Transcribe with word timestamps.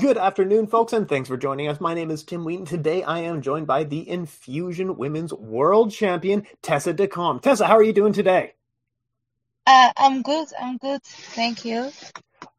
Good 0.00 0.18
afternoon, 0.18 0.66
folks, 0.66 0.92
and 0.92 1.08
thanks 1.08 1.28
for 1.28 1.36
joining 1.36 1.68
us. 1.68 1.80
My 1.80 1.94
name 1.94 2.10
is 2.10 2.24
Tim 2.24 2.44
Wheaton. 2.44 2.66
Today 2.66 3.04
I 3.04 3.20
am 3.20 3.42
joined 3.42 3.68
by 3.68 3.84
the 3.84 4.10
Enfusion 4.10 4.96
Women's 4.96 5.32
World 5.32 5.92
Champion, 5.92 6.48
Tessa 6.62 6.92
de 6.92 7.06
Kom. 7.06 7.38
Tessa, 7.38 7.64
how 7.64 7.76
are 7.76 7.82
you 7.82 7.92
doing 7.92 8.12
today? 8.12 8.54
Uh, 9.66 9.92
I'm 9.96 10.22
good. 10.22 10.48
I'm 10.60 10.78
good. 10.78 11.00
Thank 11.04 11.64
you. 11.64 11.92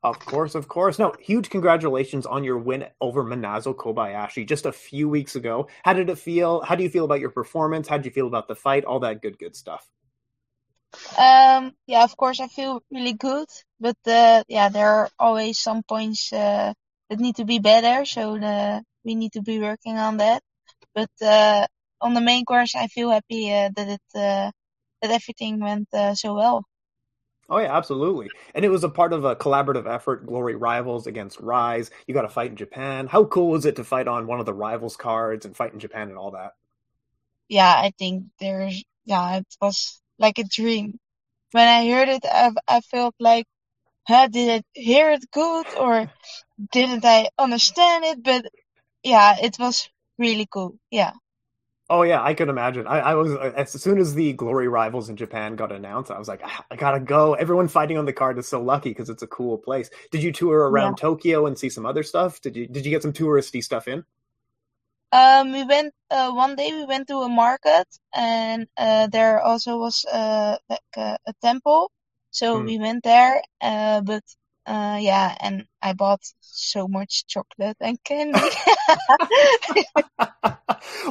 Of 0.02 0.20
course, 0.20 0.56
of 0.56 0.70
course. 0.70 0.98
No, 0.98 1.14
huge 1.20 1.50
congratulations 1.50 2.26
on 2.26 2.46
your 2.46 2.58
win 2.58 2.86
over 3.02 3.22
Manazo 3.22 3.76
Kobayashi 3.76 4.48
just 4.48 4.66
a 4.66 4.72
few 4.72 5.10
weeks 5.10 5.36
ago. 5.36 5.68
How 5.84 5.92
did 5.92 6.10
it 6.10 6.18
feel? 6.18 6.62
How 6.62 6.76
do 6.76 6.84
you 6.84 6.90
feel 6.90 7.04
about 7.04 7.20
your 7.20 7.32
performance? 7.32 7.90
How 7.90 7.98
did 7.98 8.06
you 8.06 8.12
feel 8.12 8.28
about 8.28 8.48
the 8.48 8.56
fight? 8.56 8.86
All 8.86 9.02
that 9.02 9.22
good, 9.22 9.38
good 9.38 9.58
stuff. 9.58 9.86
Um, 11.18 11.74
yeah, 11.86 12.06
of 12.06 12.16
course, 12.16 12.40
I 12.40 12.48
feel 12.48 12.82
really 12.90 13.14
good, 13.14 13.50
but 13.78 13.98
uh, 14.08 14.44
yeah, 14.48 14.70
there 14.70 14.88
are 14.88 15.10
always 15.20 15.60
some 15.60 15.84
points 15.84 16.32
uh, 16.32 16.74
that 17.16 17.22
need 17.22 17.36
to 17.38 17.46
be 17.46 17.60
better, 17.60 18.06
so 18.06 18.38
the, 18.38 18.84
we 19.04 19.16
need 19.16 19.32
to 19.34 19.42
be 19.42 19.60
working 19.60 19.98
on 19.98 20.18
that. 20.18 20.44
But 20.94 21.10
uh, 21.22 21.66
on 22.02 22.14
the 22.14 22.22
main 22.22 22.46
course, 22.46 22.76
I 22.76 22.88
feel 22.88 23.10
happy 23.10 23.52
uh, 23.52 23.70
that 23.76 23.88
it 23.88 24.02
uh, 24.16 24.52
that 25.02 25.12
everything 25.12 25.60
went 25.60 25.88
uh, 25.94 26.16
so 26.16 26.34
well. 26.34 26.66
Oh 27.50 27.60
yeah, 27.60 27.76
absolutely. 27.76 28.32
And 28.54 28.66
it 28.66 28.70
was 28.70 28.84
a 28.84 28.90
part 28.90 29.14
of 29.14 29.24
a 29.24 29.36
collaborative 29.36 29.88
effort, 29.88 30.26
Glory 30.26 30.56
Rivals 30.56 31.08
against 31.08 31.40
Rise. 31.40 31.92
You 32.08 32.14
got 32.14 32.24
to 32.24 32.30
fight 32.30 32.50
in 32.50 32.58
Japan. 32.58 33.08
How 33.08 33.26
cool 33.26 33.52
was 33.52 33.66
it 33.66 33.76
to 33.76 33.84
fight 33.84 34.08
on 34.08 34.28
one 34.28 34.40
of 34.40 34.46
the 34.46 34.54
Rivals 34.54 34.98
cards 34.98 35.46
and 35.46 35.56
fight 35.56 35.74
in 35.74 35.80
Japan 35.80 36.10
and 36.10 36.18
all 36.18 36.32
that? 36.32 36.54
Yeah, 37.48 37.70
I 37.72 37.92
think 37.98 38.26
there's 38.40 38.84
yeah, 39.06 39.38
it 39.38 39.46
was 39.62 40.02
like 40.18 40.40
a 40.40 40.44
dream. 40.44 41.00
When 41.52 41.68
I 41.68 41.88
heard 41.90 42.10
it, 42.10 42.26
I, 42.26 42.52
I 42.68 42.82
felt 42.82 43.16
like, 43.20 43.46
huh, 44.08 44.28
did 44.28 44.64
I 44.76 44.80
hear 44.80 45.12
it 45.12 45.30
good 45.32 45.68
or 45.78 46.10
didn't 46.72 47.06
I 47.06 47.30
understand 47.38 48.06
it? 48.06 48.24
But 48.24 48.46
yeah, 49.04 49.36
it 49.42 49.58
was 49.60 49.90
really 50.18 50.48
cool. 50.52 50.78
Yeah. 50.92 51.14
Oh 51.88 52.02
yeah, 52.02 52.24
I 52.24 52.34
could 52.34 52.50
imagine. 52.50 52.88
I, 52.88 53.00
I, 53.00 53.14
was 53.14 53.32
as 53.56 53.80
soon 53.80 54.00
as 54.00 54.16
the 54.16 54.34
Glory 54.34 54.68
Rivals 54.68 55.08
in 55.08 55.16
Japan 55.16 55.56
got 55.56 55.72
announced, 55.72 56.10
I 56.10 56.18
was 56.18 56.28
like, 56.28 56.42
ah, 56.44 56.66
I 56.72 56.78
gotta 56.78 57.00
go. 57.00 57.36
Everyone 57.36 57.68
fighting 57.68 58.00
on 58.00 58.06
the 58.06 58.14
card 58.14 58.40
is 58.40 58.48
so 58.48 58.60
lucky 58.60 58.90
because 58.90 59.12
it's 59.12 59.22
a 59.22 59.28
cool 59.28 59.60
place. 59.60 59.92
Did 60.12 60.24
you 60.24 60.32
tour 60.32 60.68
around 60.68 60.94
yeah. 60.98 61.02
Tokyo 61.02 61.46
and 61.46 61.58
see 61.58 61.70
some 61.70 61.86
other 61.86 62.02
stuff? 62.02 62.42
Did 62.42 62.56
you 62.56 62.66
Did 62.68 62.86
you 62.86 62.92
get 62.92 63.04
some 63.04 63.14
touristy 63.14 63.64
stuff 63.64 63.88
in? 63.88 64.04
Um, 65.12 65.52
we 65.52 65.64
went 65.64 65.94
uh, 66.10 66.32
one 66.32 66.56
day. 66.56 66.72
We 66.74 66.86
went 66.86 67.08
to 67.10 67.18
a 67.18 67.30
market, 67.30 67.88
and 68.16 68.68
uh, 68.78 69.06
there 69.08 69.40
also 69.40 69.78
was 69.78 70.06
uh, 70.06 70.58
like 70.68 70.82
a, 70.98 71.18
a 71.28 71.34
temple. 71.42 71.92
So 72.32 72.60
mm. 72.60 72.66
we 72.66 72.80
went 72.80 73.04
there. 73.04 73.44
Uh, 73.62 74.02
but 74.02 74.24
uh, 74.66 74.98
yeah, 75.00 75.36
and 75.40 75.66
I 75.82 75.94
bought 75.94 76.22
so 76.42 76.88
much 76.88 77.28
chocolate 77.28 77.78
and 77.80 78.04
candy. 78.04 78.40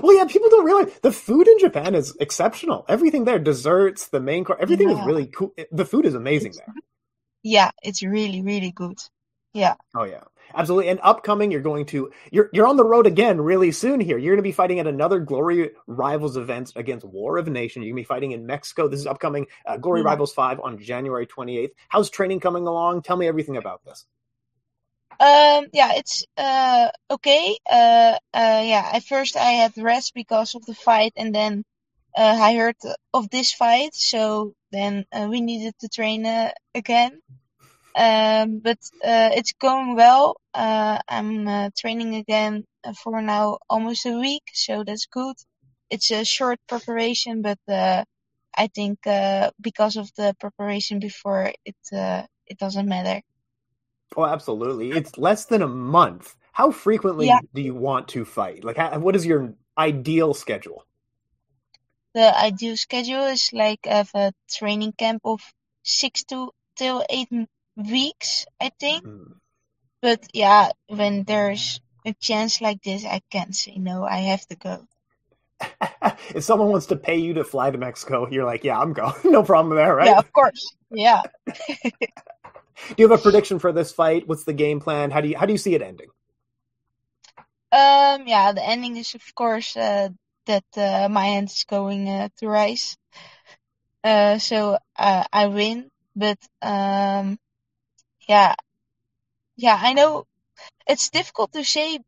well, 0.02 0.16
yeah, 0.16 0.24
people 0.24 0.50
don't 0.50 0.64
realize 0.64 0.98
the 1.02 1.12
food 1.12 1.46
in 1.46 1.58
Japan 1.58 1.94
is 1.94 2.16
exceptional. 2.20 2.84
Everything 2.88 3.24
there, 3.24 3.38
desserts, 3.38 4.08
the 4.08 4.20
main 4.20 4.44
course, 4.44 4.58
everything 4.60 4.90
yeah. 4.90 5.00
is 5.00 5.06
really 5.06 5.26
cool. 5.26 5.54
The 5.70 5.84
food 5.84 6.06
is 6.06 6.14
amazing 6.14 6.50
it's, 6.50 6.58
there. 6.58 6.74
Yeah, 7.42 7.70
it's 7.82 8.02
really, 8.02 8.42
really 8.42 8.72
good. 8.72 8.98
Yeah. 9.52 9.74
Oh 9.94 10.04
yeah, 10.04 10.24
absolutely. 10.54 10.88
And 10.90 11.00
upcoming, 11.02 11.50
you're 11.50 11.60
going 11.60 11.86
to 11.86 12.10
you're 12.30 12.50
you're 12.52 12.66
on 12.66 12.76
the 12.76 12.84
road 12.84 13.06
again 13.06 13.40
really 13.40 13.72
soon. 13.72 14.00
Here, 14.00 14.18
you're 14.18 14.34
going 14.34 14.42
to 14.42 14.48
be 14.48 14.52
fighting 14.52 14.80
at 14.80 14.86
another 14.86 15.20
Glory 15.20 15.70
Rivals 15.86 16.36
event 16.36 16.72
against 16.76 17.04
War 17.04 17.38
of 17.38 17.48
Nation. 17.48 17.82
You're 17.82 17.90
going 17.92 18.02
to 18.02 18.06
be 18.06 18.14
fighting 18.14 18.32
in 18.32 18.46
Mexico. 18.46 18.88
This 18.88 19.00
is 19.00 19.06
upcoming 19.06 19.46
uh, 19.66 19.76
Glory 19.76 20.00
yeah. 20.00 20.06
Rivals 20.06 20.32
Five 20.32 20.60
on 20.60 20.78
January 20.78 21.26
28th. 21.26 21.70
How's 21.88 22.10
training 22.10 22.40
coming 22.40 22.66
along? 22.66 23.02
Tell 23.02 23.16
me 23.16 23.28
everything 23.28 23.56
about 23.56 23.84
this. 23.84 24.06
Um, 25.20 25.66
yeah, 25.72 25.92
it's 25.94 26.24
uh 26.36 26.88
okay. 27.10 27.56
Uh, 27.70 28.18
uh, 28.32 28.62
yeah. 28.64 28.90
At 28.92 29.04
first, 29.04 29.36
I 29.36 29.50
had 29.52 29.76
rest 29.76 30.12
because 30.14 30.54
of 30.54 30.64
the 30.66 30.74
fight, 30.74 31.12
and 31.16 31.34
then 31.34 31.64
uh, 32.16 32.38
I 32.40 32.54
heard 32.54 32.76
of 33.12 33.30
this 33.30 33.52
fight, 33.52 33.94
so 33.94 34.54
then 34.70 35.04
uh, 35.12 35.26
we 35.30 35.40
needed 35.40 35.74
to 35.80 35.88
train 35.88 36.26
uh, 36.26 36.52
again. 36.74 37.20
Um, 37.96 38.58
but 38.58 38.78
uh, 39.04 39.30
it's 39.34 39.52
going 39.52 39.94
well. 39.94 40.36
Uh, 40.52 40.98
I'm 41.08 41.46
uh, 41.46 41.70
training 41.78 42.16
again 42.16 42.64
for 43.02 43.22
now 43.22 43.58
almost 43.70 44.04
a 44.06 44.18
week, 44.18 44.42
so 44.52 44.82
that's 44.84 45.06
good. 45.06 45.36
It's 45.90 46.10
a 46.10 46.24
short 46.24 46.58
preparation, 46.68 47.42
but 47.42 47.58
uh, 47.68 48.04
I 48.56 48.66
think 48.66 49.06
uh, 49.06 49.50
because 49.60 49.96
of 49.96 50.10
the 50.16 50.34
preparation 50.40 50.98
before, 50.98 51.52
it 51.64 51.76
uh, 51.92 52.22
it 52.46 52.58
doesn't 52.58 52.88
matter. 52.88 53.22
Oh, 54.16 54.24
absolutely! 54.24 54.90
It's 54.90 55.16
less 55.16 55.46
than 55.46 55.62
a 55.62 55.68
month. 55.68 56.34
How 56.52 56.70
frequently 56.70 57.26
yeah. 57.26 57.40
do 57.54 57.62
you 57.62 57.74
want 57.74 58.08
to 58.08 58.24
fight? 58.24 58.64
Like, 58.64 58.76
how, 58.76 58.98
what 58.98 59.16
is 59.16 59.26
your 59.26 59.54
ideal 59.76 60.34
schedule? 60.34 60.84
The 62.14 62.36
ideal 62.36 62.76
schedule 62.76 63.24
is 63.24 63.50
like 63.52 63.86
have 63.86 64.10
a 64.14 64.32
training 64.48 64.92
camp 64.92 65.22
of 65.24 65.40
six 65.82 66.24
to 66.24 66.50
till 66.76 67.04
eight 67.10 67.28
weeks, 67.76 68.46
I 68.60 68.70
think. 68.78 69.04
Mm. 69.04 69.34
But 70.02 70.26
yeah, 70.32 70.70
when 70.88 71.24
there's 71.24 71.80
a 72.04 72.12
chance 72.12 72.60
like 72.60 72.82
this, 72.82 73.04
I 73.04 73.22
can't 73.30 73.54
say 73.54 73.76
no. 73.76 74.04
I 74.04 74.18
have 74.18 74.46
to 74.48 74.56
go. 74.56 74.86
if 76.34 76.44
someone 76.44 76.68
wants 76.68 76.86
to 76.86 76.96
pay 76.96 77.16
you 77.16 77.34
to 77.34 77.44
fly 77.44 77.70
to 77.70 77.78
Mexico, 77.78 78.28
you're 78.30 78.44
like, 78.44 78.64
yeah, 78.64 78.78
I'm 78.78 78.92
going. 78.92 79.14
no 79.24 79.42
problem 79.42 79.76
there, 79.76 79.94
right? 79.94 80.08
Yeah, 80.08 80.18
of 80.18 80.32
course. 80.32 80.74
Yeah. 80.90 81.22
do 81.46 81.52
you 82.98 83.08
have 83.08 83.18
a 83.18 83.22
prediction 83.22 83.58
for 83.58 83.72
this 83.72 83.92
fight? 83.92 84.28
What's 84.28 84.44
the 84.44 84.52
game 84.52 84.80
plan? 84.80 85.10
How 85.10 85.20
do 85.20 85.28
you 85.28 85.38
how 85.38 85.46
do 85.46 85.52
you 85.52 85.58
see 85.58 85.74
it 85.74 85.82
ending? 85.82 86.08
Um, 87.72 88.26
yeah, 88.26 88.52
the 88.52 88.64
ending 88.64 88.96
is 88.96 89.14
of 89.14 89.34
course 89.34 89.76
uh, 89.76 90.10
that 90.46 90.64
uh, 90.76 91.08
my 91.10 91.24
hand 91.24 91.48
is 91.48 91.64
going 91.64 92.08
uh, 92.08 92.28
to 92.38 92.48
rise. 92.48 92.96
Uh, 94.02 94.38
so 94.38 94.78
uh, 94.96 95.24
I 95.32 95.46
win, 95.46 95.90
but 96.14 96.38
um, 96.60 97.38
yeah, 98.28 98.54
yeah, 99.56 99.78
I 99.80 99.92
know 99.94 100.24
it's 100.86 101.10
difficult 101.10 101.52
to 101.52 101.64
say 101.64 101.98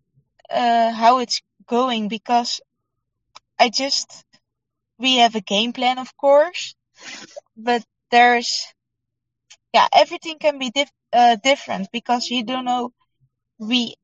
uh, 0.51 0.93
how 0.93 1.19
it's 1.19 1.41
going 1.69 2.09
because 2.09 2.61
I 3.59 3.69
just 3.71 4.25
we 4.99 5.17
have 5.19 5.35
a 5.37 5.41
game 5.41 5.73
plan, 5.73 5.99
of 5.99 6.17
course, 6.17 6.75
but 7.57 7.85
there's 8.11 8.67
yeah 9.73 9.87
everything 9.93 10.39
can 10.39 10.59
be 10.59 10.71
dif- 10.71 10.93
uh, 11.13 11.37
different 11.37 11.89
because 11.93 12.31
you 12.31 12.43
don't 12.45 12.65
know. 12.65 12.93
We 13.59 13.95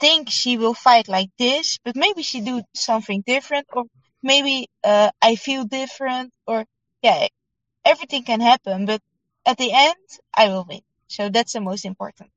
think 0.00 0.30
she 0.30 0.56
will 0.58 0.74
fight 0.74 1.08
like 1.08 1.30
this, 1.38 1.78
but 1.84 1.96
maybe 1.96 2.22
she 2.22 2.40
do 2.40 2.62
something 2.74 3.22
different, 3.26 3.66
or 3.72 3.84
maybe 4.22 4.68
uh, 4.84 5.10
I 5.22 5.36
feel 5.36 5.64
different, 5.64 6.32
or 6.46 6.64
yeah, 7.02 7.28
everything 7.84 8.24
can 8.24 8.40
happen. 8.40 8.86
But 8.86 9.00
at 9.46 9.58
the 9.58 9.72
end, 9.72 10.04
I 10.34 10.48
will 10.48 10.66
win. 10.68 10.82
So 11.08 11.28
that's 11.28 11.52
the 11.52 11.60
most 11.60 11.84
important. 11.84 12.30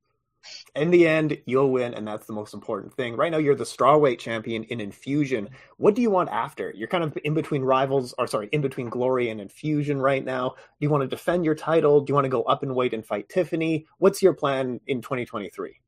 In 0.76 0.90
the 0.90 1.08
end, 1.08 1.38
you'll 1.46 1.70
win, 1.70 1.94
and 1.94 2.08
that's 2.08 2.26
the 2.26 2.34
most 2.34 2.54
important 2.54 2.96
thing. 2.96 3.16
Right 3.16 3.32
now, 3.32 3.38
you're 3.38 3.56
the 3.56 3.64
strawweight 3.64 4.18
champion 4.18 4.64
in 4.64 4.80
Enfusion. 4.80 5.50
What 5.78 5.94
do 5.94 6.02
you 6.02 6.09
want 6.09 6.30
after? 6.30 6.74
You're 6.76 6.88
kind 6.88 7.04
of 7.04 7.16
in 7.24 7.36
between 7.36 7.62
rivals, 7.62 8.16
or 8.18 8.26
sorry, 8.26 8.50
in 8.52 8.62
between 8.62 8.90
Glory 8.90 9.30
and 9.30 9.40
Enfusion 9.40 10.02
right 10.02 10.24
now. 10.26 10.50
Do 10.50 10.56
you 10.80 10.90
want 10.90 11.02
to 11.02 11.08
defend 11.08 11.46
your 11.46 11.54
title? 11.54 12.02
Do 12.02 12.12
you 12.12 12.16
want 12.16 12.26
to 12.26 12.30
go 12.30 12.42
up 12.44 12.64
in 12.64 12.74
weight 12.74 12.94
and 12.94 13.06
fight 13.06 13.30
Tiffany? 13.30 13.86
What's 14.00 14.24
your 14.24 14.34
plan 14.34 14.80
in 14.88 15.02
2023? 15.02 15.80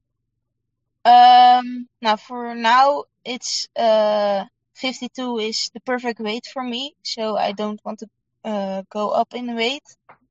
Um, 1.06 1.88
now 2.02 2.16
for 2.16 2.54
now, 2.54 3.06
it's 3.26 3.68
uh 3.76 4.46
52 4.76 5.40
is 5.40 5.70
the 5.74 5.80
perfect 5.82 6.20
weight 6.20 6.46
for 6.46 6.64
me, 6.64 6.96
so 7.04 7.38
I 7.38 7.52
don't 7.52 7.80
want 7.86 8.00
to 8.00 8.08
uh, 8.44 8.84
go 8.90 9.10
up 9.10 9.34
in 9.34 9.56
weight. 9.56 9.84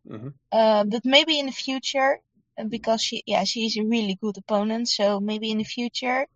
Mm-hmm. 0.09 0.29
Uh, 0.51 0.85
but 0.85 1.05
maybe 1.05 1.39
in 1.39 1.47
the 1.47 1.53
future, 1.53 2.21
because 2.69 3.03
she 3.03 3.23
yeah 3.27 3.45
she's 3.45 3.77
a 3.77 3.85
really 3.85 4.17
good 4.21 4.37
opponent. 4.39 4.89
So 4.89 5.21
maybe 5.21 5.51
in 5.51 5.59
the 5.59 5.65
future. 5.65 6.27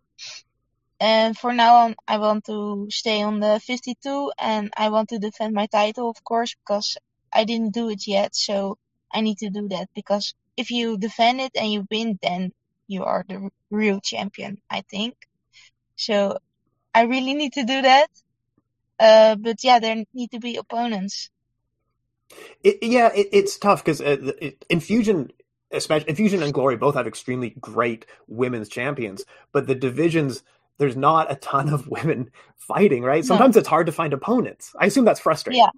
And 0.99 1.37
for 1.37 1.53
now 1.53 1.75
on, 1.75 1.95
I 2.07 2.17
want 2.17 2.45
to 2.45 2.87
stay 2.89 3.21
on 3.21 3.39
the 3.39 3.59
52 3.59 4.31
and 4.39 4.73
I 4.75 4.89
want 4.89 5.09
to 5.09 5.19
defend 5.19 5.53
my 5.53 5.67
title, 5.67 6.09
of 6.09 6.23
course, 6.23 6.55
because 6.55 6.97
I 7.31 7.43
didn't 7.43 7.73
do 7.73 7.89
it 7.89 8.07
yet. 8.07 8.35
So 8.35 8.77
I 9.11 9.21
need 9.21 9.37
to 9.39 9.49
do 9.51 9.67
that 9.69 9.89
because 9.93 10.33
if 10.55 10.71
you 10.71 10.97
defend 10.97 11.39
it 11.39 11.51
and 11.55 11.71
you 11.71 11.85
win, 11.91 12.17
then 12.21 12.51
you 12.87 13.03
are 13.03 13.23
the 13.27 13.49
real 13.69 13.99
champion, 13.99 14.57
I 14.69 14.81
think. 14.89 15.15
So 15.97 16.39
I 16.93 17.03
really 17.03 17.35
need 17.35 17.53
to 17.53 17.63
do 17.63 17.81
that. 17.83 18.07
Uh, 18.99 19.35
but 19.35 19.63
yeah, 19.63 19.79
there 19.79 20.03
need 20.13 20.31
to 20.31 20.39
be 20.39 20.55
opponents. 20.55 21.29
It, 22.63 22.79
yeah, 22.81 23.11
it, 23.13 23.29
it's 23.31 23.57
tough 23.57 23.83
because 23.83 24.01
uh, 24.01 24.31
Enfusion 24.69 25.29
especially 25.71 26.09
Enfusion 26.09 26.43
and 26.43 26.53
Glory 26.53 26.77
both 26.77 26.95
have 26.95 27.07
extremely 27.07 27.51
great 27.59 28.05
women's 28.27 28.69
champions, 28.69 29.25
but 29.51 29.67
the 29.67 29.75
divisions 29.75 30.43
there's 30.77 30.95
not 30.95 31.31
a 31.31 31.35
ton 31.35 31.69
of 31.69 31.87
women 31.97 32.31
fighting, 32.57 33.03
right? 33.03 33.25
Sometimes 33.25 33.55
no. 33.55 33.59
it's 33.59 33.67
hard 33.67 33.87
to 33.87 33.91
find 33.91 34.13
opponents. 34.13 34.75
I 34.79 34.85
assume 34.85 35.05
that's 35.05 35.19
frustrating. 35.19 35.59
Yeah. 35.61 35.69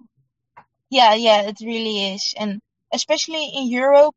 Yeah, 0.90 1.14
yeah, 1.14 1.42
it 1.42 1.58
really 1.60 2.14
is. 2.14 2.34
And 2.36 2.60
especially 2.92 3.44
in 3.54 3.68
Europe, 3.68 4.14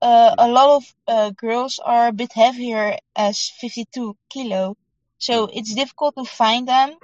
uh, 0.00 0.34
a 0.38 0.48
lot 0.48 0.76
of 0.76 0.94
uh, 1.08 1.30
girls 1.30 1.80
are 1.84 2.08
a 2.08 2.12
bit 2.12 2.32
heavier 2.32 2.96
as 3.16 3.50
52 3.60 4.16
kilo, 4.30 4.76
so 5.18 5.48
it's 5.52 5.74
difficult 5.74 6.14
to 6.16 6.24
find 6.24 6.66
them. 6.66 6.94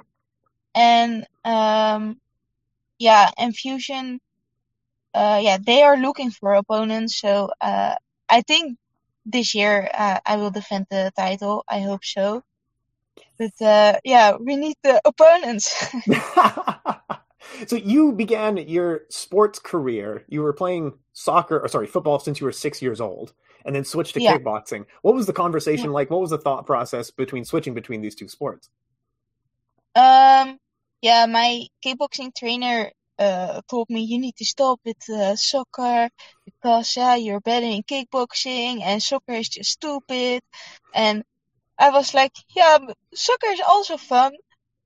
And 0.75 1.27
um, 1.45 2.21
yeah, 2.99 3.31
and 3.39 3.57
Fusion, 3.57 4.21
uh, 5.15 5.41
yeah, 5.43 5.59
they 5.59 5.83
are 5.83 5.97
looking 5.97 6.31
for 6.31 6.55
opponents. 6.55 7.17
So 7.21 7.51
uh, 7.61 7.97
I 8.31 8.43
think 8.43 8.79
this 9.27 9.55
year 9.55 9.91
uh, 9.95 10.21
I 10.27 10.37
will 10.37 10.51
defend 10.51 10.87
the 10.91 11.13
title. 11.17 11.65
I 11.69 11.81
hope 11.81 12.05
so. 12.05 12.43
But 13.39 13.61
uh, 13.65 13.99
yeah, 14.05 14.37
we 14.39 14.57
need 14.57 14.77
the 14.83 15.01
opponents. 15.05 15.75
so 17.67 17.77
you 17.77 18.13
began 18.13 18.57
your 18.57 19.03
sports 19.11 19.59
career. 19.59 20.25
You 20.29 20.43
were 20.43 20.53
playing 20.53 20.95
soccer, 21.13 21.61
or 21.61 21.69
sorry, 21.69 21.87
football 21.87 22.19
since 22.19 22.41
you 22.41 22.47
were 22.47 22.53
six 22.53 22.83
years 22.83 23.01
old, 23.01 23.33
and 23.65 23.75
then 23.77 23.85
switched 23.85 24.15
to 24.15 24.21
Yeah. 24.21 24.39
kickboxing. 24.39 24.87
What 25.03 25.15
was 25.15 25.27
the 25.27 25.33
conversation 25.33 25.91
Yeah. 25.91 25.95
like? 25.95 26.11
What 26.11 26.21
was 26.21 26.31
the 26.31 26.39
thought 26.39 26.67
process 26.67 27.11
between 27.11 27.45
switching 27.45 27.75
between 27.75 28.01
these 28.03 28.15
two 28.15 28.29
sports? 28.29 28.71
Um, 29.95 30.59
yeah, 31.03 31.27
my 31.27 31.67
kickboxing 31.85 32.35
trainer 32.37 32.91
uh 33.19 33.61
told 33.71 33.89
me 33.91 34.01
you 34.03 34.19
need 34.21 34.37
to 34.37 34.45
stop 34.45 34.81
with 34.85 35.03
uh, 35.11 35.37
soccer 35.37 36.09
because 36.45 36.97
yeah, 36.97 37.15
you're 37.17 37.41
better 37.41 37.67
in 37.67 37.83
kickboxing 37.83 38.83
and 38.83 39.03
soccer 39.03 39.33
is 39.35 39.49
just 39.49 39.71
stupid. 39.73 40.43
And 40.95 41.25
I 41.79 41.91
was 41.91 42.15
like, 42.15 42.33
yeah, 42.55 42.79
soccer 43.15 43.49
is 43.49 43.61
also 43.67 43.97
fun. 43.97 44.33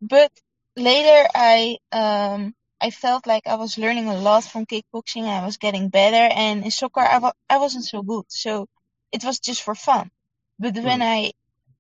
But 0.01 0.33
later 0.77 1.29
I 1.35 1.79
um 1.93 2.55
I 2.81 2.91
felt 2.91 3.27
like 3.27 3.47
I 3.47 3.55
was 3.57 3.79
learning 3.79 4.09
a 4.09 4.17
lot 4.17 4.45
from 4.45 4.67
kickboxing. 4.67 5.23
And 5.23 5.43
I 5.43 5.45
was 5.45 5.57
getting 5.59 5.89
better, 5.89 6.27
and 6.35 6.65
in 6.65 6.71
soccer 6.71 7.01
I 7.01 7.19
wa 7.19 7.33
I 7.51 7.59
wasn't 7.59 7.85
so 7.85 8.03
good. 8.03 8.25
So 8.29 8.67
it 9.13 9.25
was 9.25 9.39
just 9.41 9.63
for 9.63 9.75
fun. 9.75 10.11
But 10.59 10.75
when 10.77 11.01
Mm. 11.01 11.03
I 11.03 11.33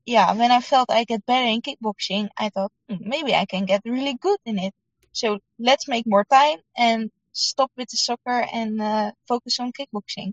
yeah, 0.06 0.32
when 0.34 0.50
I 0.52 0.60
felt 0.60 0.90
I 0.90 1.04
get 1.04 1.26
better 1.26 1.46
in 1.46 1.60
kickboxing, 1.62 2.28
I 2.36 2.48
thought 2.50 2.72
"Hmm, 2.88 2.96
maybe 3.00 3.34
I 3.34 3.44
can 3.46 3.64
get 3.66 3.82
really 3.84 4.14
good 4.14 4.38
in 4.44 4.58
it. 4.58 4.74
So 5.12 5.38
let's 5.58 5.88
make 5.88 6.06
more 6.06 6.24
time 6.24 6.58
and 6.76 7.10
stop 7.32 7.70
with 7.76 7.88
the 7.90 7.96
soccer 7.96 8.46
and 8.52 8.80
uh, 8.80 9.12
focus 9.28 9.60
on 9.60 9.72
kickboxing. 9.72 10.32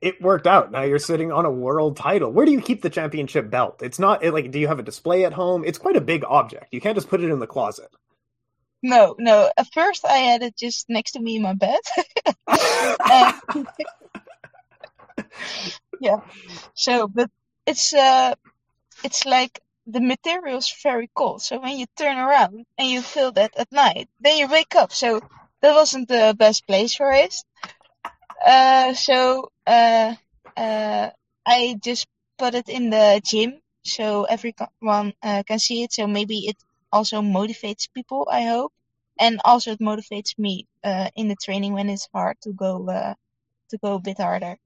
It 0.00 0.22
worked 0.22 0.46
out. 0.46 0.70
Now 0.70 0.82
you're 0.82 1.00
sitting 1.00 1.32
on 1.32 1.44
a 1.44 1.50
world 1.50 1.96
title. 1.96 2.30
Where 2.30 2.46
do 2.46 2.52
you 2.52 2.60
keep 2.60 2.82
the 2.82 2.90
championship 2.90 3.50
belt? 3.50 3.82
It's 3.82 3.98
not 3.98 4.22
it, 4.22 4.32
like, 4.32 4.50
do 4.50 4.58
you 4.58 4.68
have 4.68 4.78
a 4.78 4.84
display 4.84 5.24
at 5.24 5.32
home? 5.32 5.64
It's 5.64 5.78
quite 5.78 5.96
a 5.96 6.00
big 6.00 6.24
object. 6.24 6.66
You 6.72 6.80
can't 6.80 6.96
just 6.96 7.08
put 7.08 7.20
it 7.20 7.30
in 7.30 7.40
the 7.40 7.48
closet. 7.48 7.90
No, 8.80 9.16
no. 9.18 9.50
At 9.56 9.66
first 9.74 10.04
I 10.04 10.18
had 10.18 10.42
it 10.42 10.56
just 10.56 10.88
next 10.88 11.12
to 11.12 11.20
me 11.20 11.36
in 11.36 11.42
my 11.42 11.54
bed. 11.54 11.80
yeah. 16.00 16.20
So, 16.74 17.08
but 17.08 17.30
it's 17.66 17.92
uh, 17.92 18.34
it's 19.02 19.26
like 19.26 19.60
the 19.88 20.00
material 20.00 20.58
is 20.58 20.70
very 20.82 21.10
cold. 21.14 21.42
So 21.42 21.58
when 21.60 21.78
you 21.78 21.86
turn 21.96 22.18
around 22.18 22.66
and 22.78 22.88
you 22.88 23.02
feel 23.02 23.32
that 23.32 23.56
at 23.56 23.72
night, 23.72 24.08
then 24.20 24.38
you 24.38 24.48
wake 24.48 24.76
up. 24.76 24.92
So 24.92 25.20
that 25.62 25.74
wasn't 25.74 26.08
the 26.08 26.34
best 26.38 26.66
place 26.66 26.94
for 26.94 27.10
it. 27.12 27.34
Uh, 28.44 28.94
so 28.94 29.50
uh, 29.66 30.14
uh, 30.56 31.10
I 31.46 31.76
just 31.82 32.06
put 32.38 32.54
it 32.54 32.68
in 32.68 32.90
the 32.90 33.20
gym 33.24 33.60
so 33.84 34.24
everyone 34.24 35.14
uh, 35.22 35.42
can 35.46 35.58
see 35.58 35.82
it. 35.82 35.92
So 35.92 36.06
maybe 36.06 36.46
it 36.46 36.56
also 36.92 37.22
motivates 37.22 37.88
people. 37.92 38.28
I 38.30 38.42
hope, 38.44 38.72
and 39.18 39.40
also 39.44 39.72
it 39.72 39.80
motivates 39.80 40.38
me 40.38 40.66
uh, 40.84 41.08
in 41.16 41.28
the 41.28 41.36
training 41.36 41.72
when 41.74 41.88
it's 41.90 42.08
hard 42.12 42.36
to 42.42 42.52
go 42.52 42.88
uh, 42.88 43.14
to 43.70 43.78
go 43.78 43.94
a 43.94 44.00
bit 44.00 44.18
harder. 44.18 44.56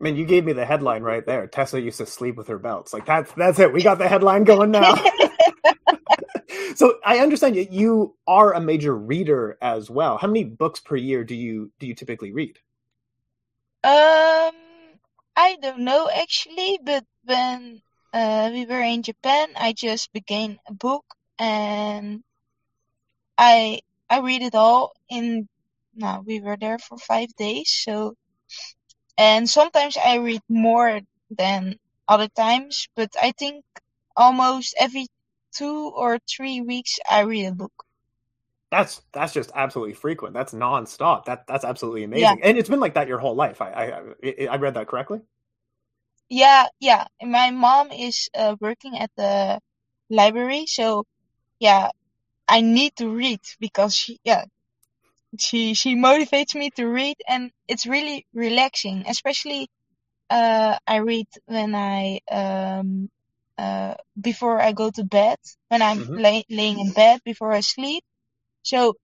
I 0.00 0.02
mean, 0.02 0.16
you 0.16 0.24
gave 0.24 0.44
me 0.44 0.52
the 0.52 0.64
headline 0.64 1.02
right 1.02 1.24
there. 1.24 1.46
Tessa 1.46 1.80
used 1.80 1.98
to 1.98 2.06
sleep 2.06 2.36
with 2.36 2.48
her 2.48 2.58
belts. 2.58 2.92
Like 2.92 3.06
that's 3.06 3.32
that's 3.34 3.58
it. 3.58 3.72
We 3.72 3.82
got 3.82 3.98
the 3.98 4.08
headline 4.08 4.44
going 4.44 4.72
now. 4.72 4.96
so 6.74 6.98
I 7.04 7.18
understand 7.18 7.56
you, 7.56 7.66
you 7.70 8.16
are 8.26 8.52
a 8.52 8.60
major 8.60 8.96
reader 8.96 9.56
as 9.62 9.88
well. 9.88 10.18
How 10.18 10.26
many 10.26 10.44
books 10.44 10.80
per 10.80 10.96
year 10.96 11.24
do 11.24 11.34
you 11.34 11.70
do 11.78 11.86
you 11.86 11.94
typically 11.94 12.32
read? 12.32 12.58
Um, 13.84 14.54
I 15.36 15.56
don't 15.60 15.80
know 15.80 16.08
actually, 16.12 16.80
but 16.82 17.04
when 17.24 17.82
uh, 18.12 18.50
we 18.52 18.66
were 18.66 18.80
in 18.80 19.02
Japan, 19.02 19.48
I 19.56 19.72
just 19.72 20.12
began 20.12 20.58
a 20.66 20.72
book 20.72 21.04
and 21.38 22.22
I 23.38 23.80
I 24.10 24.20
read 24.20 24.42
it 24.42 24.54
all 24.54 24.92
in. 25.08 25.48
Now 25.96 26.24
we 26.26 26.40
were 26.40 26.56
there 26.56 26.78
for 26.78 26.98
five 26.98 27.32
days, 27.36 27.70
so 27.70 28.16
and 29.18 29.48
sometimes 29.50 29.96
I 29.96 30.16
read 30.16 30.42
more 30.48 31.00
than 31.30 31.78
other 32.08 32.28
times, 32.28 32.88
but 32.96 33.14
I 33.20 33.32
think 33.32 33.64
almost 34.16 34.74
every 34.78 35.08
two 35.54 35.90
or 35.96 36.18
three 36.28 36.60
weeks 36.60 36.98
I 37.10 37.20
read 37.22 37.46
a 37.46 37.52
book. 37.52 37.72
That's 38.70 39.02
that's 39.12 39.32
just 39.32 39.50
absolutely 39.54 39.94
frequent. 39.94 40.34
That's 40.34 40.52
nonstop. 40.52 41.26
That 41.26 41.46
that's 41.46 41.64
absolutely 41.64 42.02
Yeah, 42.12 42.34
amazing. 42.34 42.42
And 42.42 42.58
it's 42.58 42.68
been 42.68 42.80
like 42.80 42.94
that 42.94 43.06
your 43.08 43.18
whole 43.18 43.34
life. 43.36 43.60
I 43.60 43.70
I 43.70 44.00
I 44.42 44.46
I 44.50 44.56
read 44.56 44.74
that 44.74 44.88
correctly. 44.88 45.20
yeah, 46.28 46.66
yeah. 46.80 47.06
My 47.22 47.50
mom 47.50 47.90
is 47.92 48.28
uh, 48.34 48.56
working 48.60 48.98
at 48.98 49.10
the 49.16 49.60
library, 50.10 50.66
so 50.66 51.04
yeah, 51.60 51.90
I 52.48 52.62
need 52.62 52.96
to 52.98 53.10
read 53.10 53.40
because 53.60 53.96
she, 53.96 54.18
yeah, 54.24 54.44
she 55.38 55.74
she 55.74 55.96
motivates 55.96 56.54
me 56.54 56.70
to 56.72 56.86
read, 56.86 57.16
and 57.28 57.50
it's 57.68 57.86
really 57.86 58.26
relaxing. 58.34 59.04
Especially, 59.08 59.68
uh, 60.30 60.78
I 60.86 60.96
read 60.98 61.26
when 61.46 61.74
I 61.74 62.20
um 62.30 63.10
uh 63.58 63.94
before 64.20 64.60
I 64.60 64.72
go 64.72 64.90
to 64.90 65.04
bed, 65.04 65.38
when 65.68 65.82
I'm 65.82 66.04
hmm 66.04 66.16
lay, 66.16 66.44
laying 66.50 66.80
in 66.80 66.92
bed 66.92 67.20
before 67.24 67.52
I 67.52 67.60
sleep. 67.60 68.04
So 68.62 68.96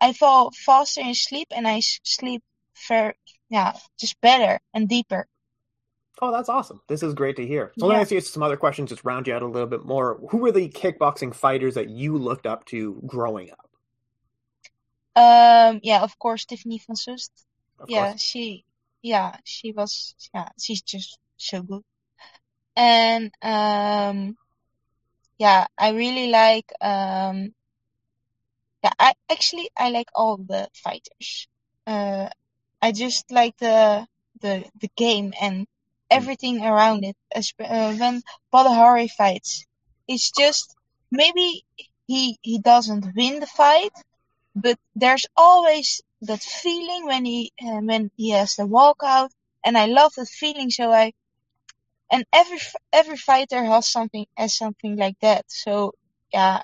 I 0.00 0.12
fall 0.14 0.52
faster 0.52 1.00
in 1.02 1.14
sleep, 1.14 1.48
and 1.52 1.66
I 1.68 1.80
sleep 1.82 2.42
very, 2.88 3.14
yeah, 3.50 3.74
just 3.98 4.20
better 4.20 4.60
and 4.74 4.88
deeper. 4.88 5.26
Oh, 6.22 6.30
that's 6.32 6.48
awesome. 6.48 6.80
This 6.88 7.02
is 7.02 7.14
great 7.14 7.36
to 7.36 7.46
hear. 7.46 7.72
So 7.78 7.86
let 7.86 7.94
me 7.96 8.00
ask 8.00 8.10
you 8.10 8.20
some 8.20 8.42
other 8.42 8.56
questions, 8.56 8.90
just 8.90 9.04
round 9.04 9.26
you 9.26 9.34
out 9.34 9.42
a 9.42 9.46
little 9.46 9.68
bit 9.68 9.84
more. 9.84 10.18
Who 10.30 10.38
were 10.38 10.52
the 10.52 10.68
kickboxing 10.68 11.34
fighters 11.34 11.74
that 11.74 11.90
you 11.90 12.16
looked 12.16 12.46
up 12.46 12.64
to 12.66 13.02
growing 13.06 13.50
up? 13.50 13.68
Um, 15.16 15.80
yeah, 15.82 16.02
of 16.02 16.18
course, 16.18 16.44
Tiffany 16.44 16.80
van 16.86 16.96
Soest. 16.96 17.32
Of 17.78 17.86
Yeah, 17.86 18.14
course. 18.14 18.16
she, 18.16 18.64
yeah, 19.02 19.36
she 19.44 19.72
was, 19.72 20.14
yeah, 20.34 20.48
she's 20.60 20.82
just 20.82 21.18
so 21.36 21.62
good. 21.62 21.82
And 22.76 23.32
um, 23.42 24.36
yeah, 25.38 25.66
I 25.78 25.90
really 25.90 26.28
like 26.28 26.72
um, 26.80 27.54
yeah, 28.82 28.92
I 28.98 29.12
actually 29.30 29.70
I 29.76 29.90
like 29.90 30.08
all 30.14 30.36
the 30.38 30.68
fighters. 30.74 31.48
Uh, 31.86 32.28
I 32.82 32.92
just 32.92 33.30
like 33.30 33.56
the 33.58 34.06
the 34.40 34.64
the 34.80 34.90
game 34.96 35.32
and 35.40 35.66
Mm. 36.12 36.18
everything 36.18 36.62
around 36.64 37.04
it. 37.04 37.16
As 37.34 37.52
uh, 37.60 37.94
when 37.94 38.22
Badr 38.52 38.68
Hari 38.80 39.08
fights, 39.08 39.66
it's 40.08 40.30
just 40.30 40.74
maybe 41.10 41.64
he 42.06 42.38
he 42.42 42.58
doesn't 42.58 43.06
win 43.16 43.40
the 43.40 43.46
fight, 43.46 43.92
but 44.54 44.78
there's 44.94 45.26
always 45.36 46.02
that 46.22 46.42
feeling 46.42 47.06
when 47.06 47.24
he 47.24 47.52
uh, 47.62 47.80
when 47.90 48.10
he 48.16 48.30
has 48.30 48.56
the 48.56 48.64
walkout, 48.64 49.30
and 49.64 49.76
I 49.78 49.86
love 49.86 50.12
that 50.16 50.28
feeling. 50.28 50.70
So 50.70 50.90
I 50.92 51.12
and 52.10 52.24
every 52.32 52.58
every 52.92 53.16
fighter 53.16 53.62
has 53.64 53.88
something 53.88 54.26
has 54.36 54.56
something 54.56 54.96
like 54.96 55.18
that. 55.20 55.44
So 55.48 55.92
yeah, 56.32 56.62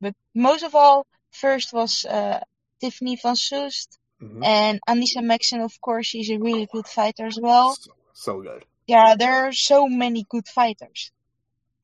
but 0.00 0.14
most 0.34 0.62
of 0.64 0.74
all, 0.74 1.06
first 1.30 1.72
was 1.72 2.04
uh, 2.04 2.40
Tiffany 2.80 3.16
van 3.16 3.36
Soest 3.36 3.98
hmm 4.20 4.42
and 4.42 4.80
Anissa 4.88 5.22
Meksen. 5.30 5.62
Of 5.64 5.80
course, 5.80 6.06
she's 6.06 6.30
a 6.30 6.38
really 6.38 6.66
good 6.72 6.86
fighter 6.88 7.26
as 7.26 7.38
well. 7.40 7.74
So, 7.74 7.92
so 8.12 8.42
good. 8.42 8.64
Yeah, 8.86 9.14
there 9.16 9.46
are 9.46 9.52
so 9.52 9.88
many 9.88 10.24
good 10.28 10.48
fighters. 10.48 11.12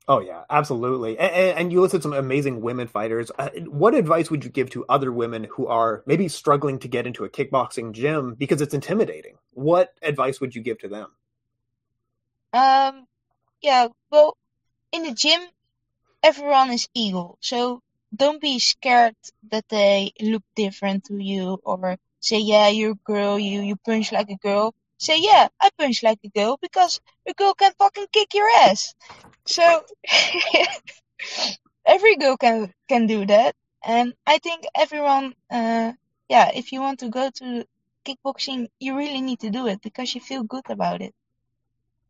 Oh 0.09 0.21
yeah, 0.21 0.43
absolutely. 0.51 1.19
And, 1.19 1.59
and 1.59 1.73
you 1.73 1.81
listed 1.81 2.03
some 2.03 2.13
amazing 2.13 2.61
women 2.61 2.89
fighters. 2.89 3.31
Uh, 3.39 3.51
what 3.67 3.95
advice 3.95 4.31
would 4.31 4.45
you 4.45 4.51
give 4.51 4.69
to 4.71 4.85
other 4.89 5.13
women 5.13 5.45
who 5.45 5.69
are 5.69 6.03
maybe 6.07 6.29
struggling 6.29 6.79
to 6.81 6.89
get 6.89 7.07
into 7.07 7.25
a 7.25 7.29
kickboxing 7.29 7.93
gym 7.93 8.35
because 8.35 8.61
it's 8.61 8.75
intimidating? 8.75 9.37
What 9.53 9.95
advice 10.03 10.41
would 10.41 10.55
you 10.55 10.63
give 10.63 10.79
to 10.81 10.89
them? 10.89 11.11
Um, 12.53 13.07
yeah, 13.63 13.89
well, 14.11 14.37
in 14.91 15.05
the 15.05 15.13
gym, 15.13 15.41
everyone 16.23 16.71
is 16.73 16.89
equal, 16.95 17.39
so 17.41 17.81
don't 18.15 18.41
be 18.41 18.59
scared 18.59 19.17
that 19.51 19.69
they 19.69 20.13
look 20.21 20.43
different 20.55 21.05
to 21.05 21.23
you 21.23 21.59
or 21.65 21.97
say, 22.21 22.39
yeah, 22.39 22.69
you're 22.69 22.93
a 22.93 23.05
girl, 23.05 23.39
you 23.39 23.63
you 23.63 23.77
punch 23.77 24.13
like 24.13 24.31
a 24.31 24.37
girl. 24.37 24.75
Say, 24.99 25.19
yeah, 25.21 25.49
I 25.61 25.71
punch 25.79 26.03
like 26.03 26.19
a 26.25 26.29
girl 26.29 26.59
because 26.61 27.01
a 27.27 27.35
girl 27.35 27.55
can 27.55 27.73
fucking 27.79 28.07
kick 28.13 28.35
your 28.35 28.49
ass. 28.65 28.95
So 29.47 29.85
every 31.87 32.17
girl 32.17 32.37
can 32.37 32.73
can 32.89 33.07
do 33.07 33.27
that, 33.27 33.55
and 33.85 34.15
I 34.27 34.39
think 34.39 34.65
everyone, 34.75 35.35
uh, 35.51 35.93
yeah, 36.29 36.51
if 36.55 36.73
you 36.73 36.81
want 36.81 37.01
to 37.01 37.09
go 37.09 37.31
to 37.31 37.67
kickboxing, 38.05 38.69
you 38.81 38.97
really 38.97 39.21
need 39.21 39.41
to 39.41 39.51
do 39.51 39.67
it 39.67 39.81
because 39.83 40.15
you 40.15 40.21
feel 40.21 40.43
good 40.45 40.69
about 40.69 41.03
it. 41.03 41.15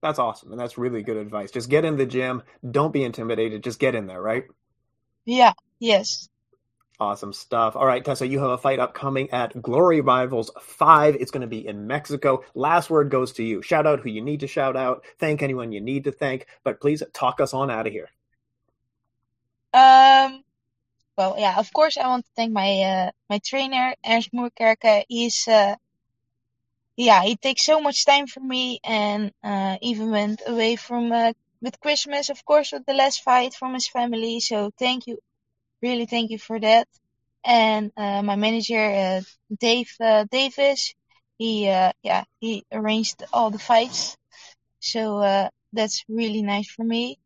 That's 0.03 0.19
awesome. 0.19 0.51
And 0.51 0.61
that's 0.61 0.77
really 0.79 1.03
good 1.03 1.17
advice. 1.17 1.51
Just 1.51 1.71
get 1.71 1.85
in 1.85 1.97
the 1.97 2.07
gym. 2.07 2.43
Don't 2.69 2.93
be 2.93 3.05
intimidated. 3.05 3.63
Just 3.63 3.79
get 3.79 3.95
in 3.95 4.07
there, 4.07 4.21
right? 4.21 4.45
Yeah, 5.25 5.53
yes. 5.79 6.29
Awesome 7.03 7.33
stuff. 7.33 7.75
All 7.75 7.85
right, 7.85 8.05
Tessa, 8.05 8.29
you 8.29 8.39
have 8.39 8.51
a 8.51 8.59
fight 8.59 8.79
upcoming 8.79 9.29
at 9.31 9.61
Glory 9.61 10.01
Rivals 10.01 10.53
5. 10.61 11.17
It's 11.17 11.33
going 11.33 11.41
to 11.41 11.49
be 11.49 11.67
in 11.67 11.89
Mexico. 11.89 12.45
Last 12.55 12.91
word 12.91 13.11
goes 13.11 13.33
to 13.33 13.43
you. 13.43 13.61
Shout 13.61 13.89
out 13.89 13.99
who 13.99 14.09
you 14.09 14.23
need 14.23 14.39
to 14.39 14.47
shout 14.47 14.77
out. 14.77 15.05
Thank 15.19 15.43
anyone 15.43 15.73
you 15.73 15.81
need 15.81 16.05
to 16.05 16.13
thank. 16.13 16.47
But 16.63 16.81
please 16.81 17.03
talk 17.13 17.41
us 17.41 17.55
on 17.55 17.73
out 17.73 17.89
of 17.89 17.93
here. 17.93 18.09
Um, 19.75 20.45
well, 21.19 21.35
yeah, 21.37 21.59
of 21.59 21.73
course, 21.73 21.97
I 21.99 22.07
want 22.07 22.25
to 22.25 22.31
thank 22.37 22.53
my 22.53 22.71
uh, 22.83 23.11
my 23.29 23.41
trainer, 23.45 23.97
Ernst 24.07 24.33
Moerkerke. 24.33 25.03
He's, 25.09 25.49
uh, 25.49 25.75
yeah, 26.97 27.25
he 27.25 27.35
takes 27.35 27.65
so 27.65 27.81
much 27.81 28.07
time 28.07 28.29
for 28.29 28.39
me 28.39 28.79
and 28.85 29.33
uh, 29.43 29.77
even 29.83 30.13
went 30.13 30.41
away 30.47 30.77
from 30.77 31.11
uh, 31.11 31.33
with 31.61 31.81
Christmas, 31.81 32.31
of 32.31 32.45
course, 32.45 32.71
with 32.71 32.87
the 32.87 32.95
last 32.95 33.25
fight 33.25 33.55
from 33.55 33.75
his 33.75 33.89
family. 33.89 34.39
So 34.39 34.71
thank 34.79 35.09
you 35.09 35.19
really 35.83 36.07
thank 36.07 36.31
you 36.31 36.39
for 36.39 36.59
that. 36.61 36.89
And 37.45 37.93
uh, 37.97 38.23
my 38.23 38.37
manager, 38.37 38.79
uh, 38.81 39.21
Dave 39.59 39.91
uh, 40.01 40.25
Davis, 40.31 40.95
he 41.39 41.69
uh, 41.69 41.93
yeah 42.03 42.25
he 42.41 42.65
arranged 42.73 43.23
all 43.33 43.51
the 43.51 43.59
fights, 43.59 44.17
so 44.81 45.19
uh, 45.19 45.49
that's 45.73 46.05
really 46.09 46.43
nice 46.43 46.71
for 46.71 46.85
me. 46.85 47.19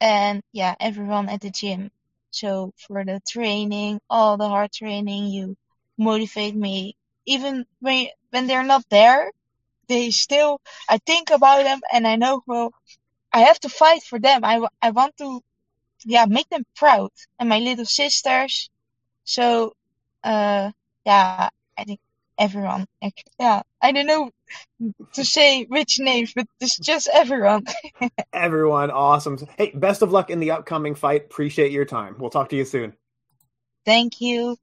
And 0.00 0.42
yeah, 0.52 0.74
everyone 0.80 1.28
at 1.30 1.40
the 1.40 1.50
gym. 1.50 1.90
So 2.30 2.72
for 2.76 3.04
the 3.04 3.20
training, 3.28 4.00
all 4.10 4.36
the 4.36 4.48
hard 4.48 4.72
training, 4.72 5.26
you 5.28 5.56
motivate 5.98 6.54
me. 6.54 6.96
Even 7.26 7.64
when 7.80 8.08
when 8.30 8.46
they're 8.46 8.64
not 8.64 8.84
there, 8.90 9.30
they 9.88 10.10
still 10.10 10.60
I 10.88 10.98
think 10.98 11.30
about 11.30 11.64
them 11.64 11.80
and 11.92 12.06
I 12.06 12.16
know 12.16 12.42
well 12.46 12.72
I 13.32 13.40
have 13.42 13.60
to 13.60 13.68
fight 13.68 14.02
for 14.02 14.18
them. 14.18 14.44
I 14.44 14.60
I 14.82 14.90
want 14.90 15.16
to 15.18 15.40
yeah, 16.04 16.26
make 16.26 16.48
them 16.48 16.64
proud. 16.76 17.10
And 17.38 17.48
my 17.48 17.58
little 17.58 17.84
sisters. 17.86 18.70
So, 19.24 19.74
uh, 20.24 20.70
yeah, 21.06 21.48
I 21.78 21.84
think 21.84 22.00
everyone. 22.38 22.86
Yeah, 23.38 23.62
I 23.80 23.92
don't 23.92 24.06
know 24.06 24.30
to 25.14 25.24
say 25.24 25.64
which 25.64 25.98
names, 26.00 26.32
but 26.34 26.46
it's 26.60 26.78
just 26.78 27.08
everyone. 27.12 27.64
everyone, 28.32 28.90
awesome. 28.90 29.38
Hey, 29.56 29.72
best 29.74 30.02
of 30.02 30.12
luck 30.12 30.30
in 30.30 30.40
the 30.40 30.50
upcoming 30.50 30.94
fight. 30.94 31.24
Appreciate 31.26 31.72
your 31.72 31.84
time. 31.84 32.16
We'll 32.18 32.30
talk 32.30 32.48
to 32.50 32.56
you 32.56 32.64
soon. 32.64 32.94
Thank 33.84 34.20
you. 34.20 34.56